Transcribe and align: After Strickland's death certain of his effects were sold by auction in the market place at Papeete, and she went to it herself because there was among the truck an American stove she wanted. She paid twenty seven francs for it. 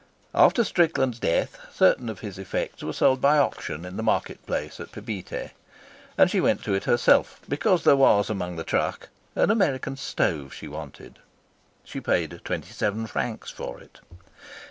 After 0.33 0.63
Strickland's 0.63 1.19
death 1.19 1.59
certain 1.71 2.09
of 2.09 2.21
his 2.21 2.39
effects 2.39 2.81
were 2.81 2.91
sold 2.91 3.21
by 3.21 3.37
auction 3.37 3.85
in 3.85 3.97
the 3.97 4.01
market 4.01 4.43
place 4.47 4.79
at 4.79 4.91
Papeete, 4.91 5.51
and 6.17 6.27
she 6.31 6.41
went 6.41 6.63
to 6.63 6.73
it 6.73 6.85
herself 6.85 7.39
because 7.47 7.83
there 7.83 7.95
was 7.95 8.27
among 8.27 8.55
the 8.55 8.63
truck 8.63 9.09
an 9.35 9.51
American 9.51 9.95
stove 9.95 10.55
she 10.55 10.67
wanted. 10.67 11.19
She 11.83 12.01
paid 12.01 12.41
twenty 12.43 12.71
seven 12.71 13.05
francs 13.05 13.51
for 13.51 13.79
it. 13.79 13.99